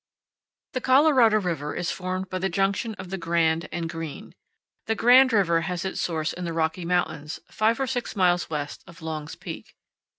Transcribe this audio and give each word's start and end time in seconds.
THE 0.73 0.81
Colorado 0.81 1.39
River 1.39 1.75
is 1.75 1.91
formed 1.91 2.27
by 2.27 2.39
the 2.39 2.49
junction 2.49 2.95
of 2.95 3.11
the 3.11 3.19
Grand 3.19 3.69
and 3.71 3.87
Green. 3.87 4.33
The 4.87 4.95
Grand 4.95 5.31
River 5.31 5.61
has 5.61 5.85
its 5.85 6.01
source 6.01 6.33
in 6.33 6.43
the 6.43 6.53
Rocky 6.53 6.85
Mountains, 6.85 7.39
five 7.51 7.79
or 7.79 7.85
six 7.85 8.15
miles 8.15 8.49
west 8.49 8.83
of 8.87 9.03
Long's 9.03 9.35
Peak. 9.35 9.75